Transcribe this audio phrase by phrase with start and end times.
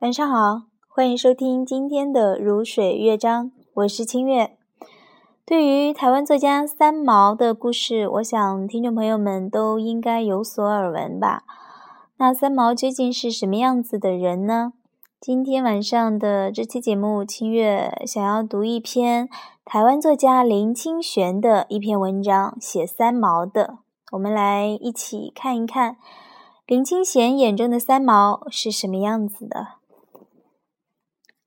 [0.00, 4.54] 晚上好，欢迎收听今天的如水乐章，我是清月。
[5.46, 11.44] 对于台湾作家三毛的故事，我想听众朋友们都应该有所耳闻吧。
[12.18, 14.74] 那三毛究竟是什么样子的人呢？
[15.18, 19.30] 今天晚上的这期节目，清月想要读一篇
[19.64, 23.78] 台湾作家林清玄的一篇文章，写三毛的。
[24.12, 25.96] 我们来一起看一看
[26.66, 29.68] 林清玄眼中的三毛是什么样子的。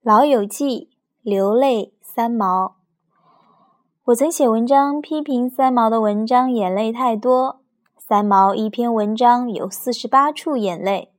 [0.09, 0.90] 老友记，
[1.22, 2.77] 流泪三毛。
[4.05, 7.59] 我曾写文章批评三毛的文章眼泪太多，
[7.95, 11.12] 三毛一篇文章有四十八处眼泪。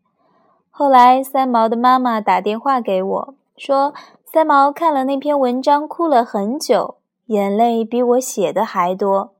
[0.71, 3.95] 后来，三毛的妈妈打电话给我，说
[4.25, 6.97] 三毛看了那篇文章，哭了很久，
[7.27, 9.35] 眼泪比我写的还多。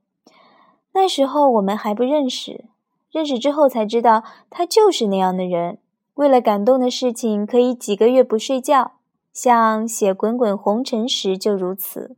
[0.93, 2.63] 那时候我们还不认识，
[3.11, 5.79] 认识之后才知道他就是那样的人，
[6.13, 8.93] 为了感动的事情可以几个月不睡觉，
[9.33, 12.15] 像写《滚滚红尘》时就如此。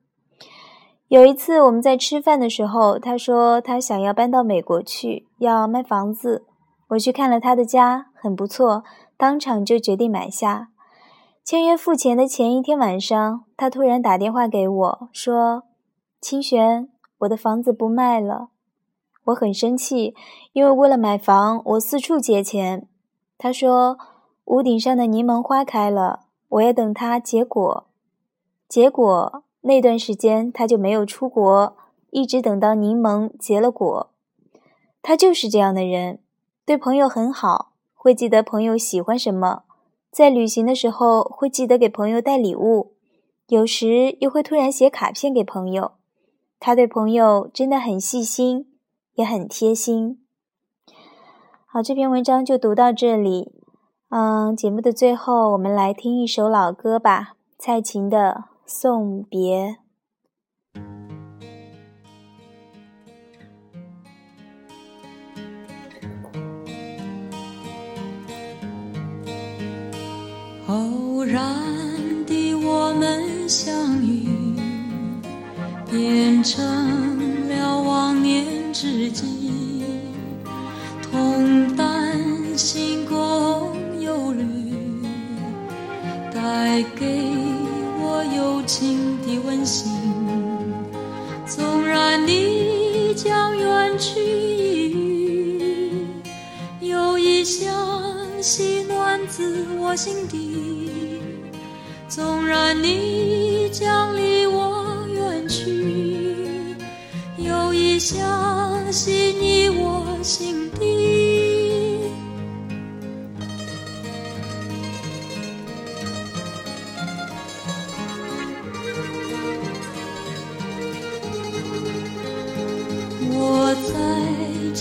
[1.07, 6.45] 有一次我们在吃饭的时候，他说他想要搬到美国去，要卖房子。
[6.89, 8.83] 我去看了他的家，很不错。
[9.15, 10.69] 当场就决定买下，
[11.43, 15.63] 签约付钱的前一天晚上，他突然打电话给我，说
[16.19, 16.89] ：“清玄，
[17.19, 18.49] 我的房子不卖了。”
[19.25, 20.15] 我很生气，
[20.51, 22.87] 因为为了买房，我四处借钱。
[23.37, 23.97] 他说
[24.45, 27.85] ：“屋顶上的柠檬花开了，我要等它结果。”
[28.67, 31.77] 结果那段时间他就没有出国，
[32.09, 34.09] 一直等到柠檬结了果。
[35.03, 36.19] 他就是这样的人，
[36.65, 37.73] 对朋友很好。
[37.93, 39.63] 会记得朋友喜欢什么，
[40.11, 42.93] 在旅行的时候会记得给朋友带礼物，
[43.47, 45.93] 有时又会突然写卡片给朋友。
[46.59, 48.67] 他对朋友真的很细心，
[49.15, 50.19] 也很贴心。
[51.65, 53.62] 好，这篇文章就读到这里。
[54.15, 59.77] 嗯，节目的最后，我们来听一首老歌吧，蔡琴的《送别》。
[70.67, 71.43] 偶然
[72.27, 74.55] 的我们相遇，
[75.89, 76.63] 变成
[77.49, 79.83] 了忘年知己，
[81.01, 81.42] 同
[88.65, 89.91] 情的温馨。
[91.45, 94.95] 纵然你将远去，
[96.79, 97.71] 有一香
[98.41, 101.21] 细暖自我心底。
[102.07, 106.75] 纵然你将离我远去，
[107.37, 111.22] 有意相系你我心底。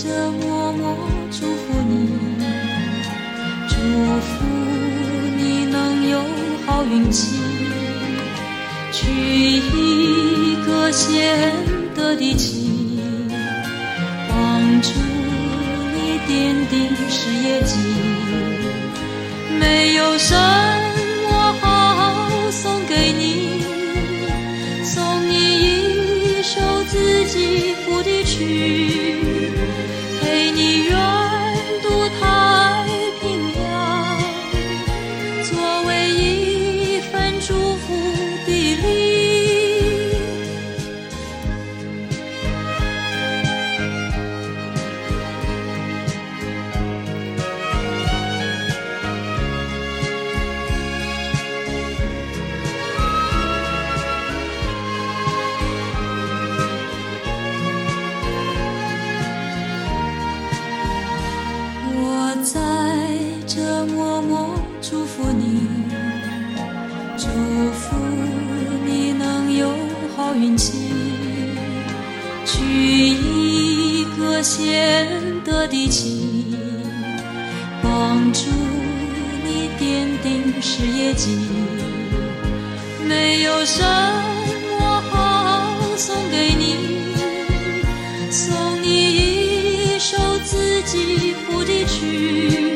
[0.03, 0.97] 着默默
[1.31, 2.09] 祝福你，
[3.69, 3.75] 祝
[4.19, 4.45] 福
[5.37, 6.21] 你能有。
[6.65, 7.37] 好运气，
[8.91, 11.51] 娶一个贤
[11.95, 12.99] 德的妻，
[14.29, 14.89] 帮助
[15.93, 16.31] 你奠
[16.69, 17.77] 定事业基。
[19.59, 20.35] 没有什
[70.35, 70.73] 运气，
[72.45, 75.07] 举一个贤
[75.43, 76.45] 德的旗，
[77.81, 78.41] 帮助
[79.45, 81.37] 你奠定事业基。
[83.07, 83.83] 没有什
[84.79, 86.75] 么好送给你，
[88.31, 92.72] 送你一首自己谱的曲。